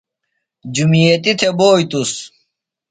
[0.75, 2.11] جُمیتیۡ تھےۡ بوئی تُس